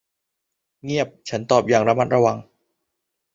[0.83, 2.37] เงียบ ฉันตอบกลับอย่างระมัดระวัง